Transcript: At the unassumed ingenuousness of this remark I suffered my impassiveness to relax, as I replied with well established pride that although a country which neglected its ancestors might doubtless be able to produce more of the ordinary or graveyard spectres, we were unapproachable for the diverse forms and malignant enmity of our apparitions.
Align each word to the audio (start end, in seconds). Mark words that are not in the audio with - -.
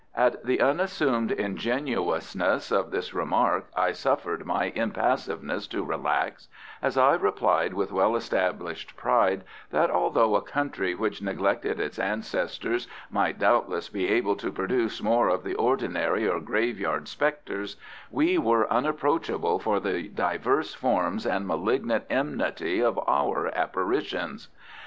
At 0.15 0.43
the 0.43 0.59
unassumed 0.61 1.31
ingenuousness 1.31 2.71
of 2.71 2.89
this 2.89 3.13
remark 3.13 3.67
I 3.77 3.91
suffered 3.91 4.47
my 4.47 4.71
impassiveness 4.73 5.67
to 5.67 5.85
relax, 5.85 6.47
as 6.81 6.97
I 6.97 7.13
replied 7.13 7.75
with 7.75 7.91
well 7.91 8.15
established 8.15 8.97
pride 8.97 9.43
that 9.69 9.91
although 9.91 10.35
a 10.35 10.41
country 10.41 10.95
which 10.95 11.21
neglected 11.21 11.79
its 11.79 11.99
ancestors 11.99 12.87
might 13.11 13.37
doubtless 13.37 13.89
be 13.89 14.07
able 14.07 14.35
to 14.37 14.51
produce 14.51 15.03
more 15.03 15.29
of 15.29 15.43
the 15.43 15.53
ordinary 15.53 16.27
or 16.27 16.39
graveyard 16.39 17.07
spectres, 17.07 17.75
we 18.09 18.39
were 18.39 18.67
unapproachable 18.73 19.59
for 19.59 19.79
the 19.79 20.07
diverse 20.09 20.73
forms 20.73 21.27
and 21.27 21.45
malignant 21.45 22.05
enmity 22.09 22.79
of 22.79 22.99
our 23.07 23.55
apparitions. 23.55 24.47